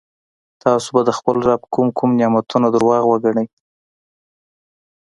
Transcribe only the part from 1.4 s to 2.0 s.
رب کوم